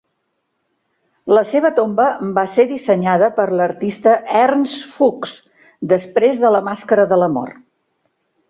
[1.37, 2.07] La seva tomba
[2.37, 5.37] va ser dissenyada per l'artista Ernst Fuchs
[5.95, 7.65] després de la màscara de la mort.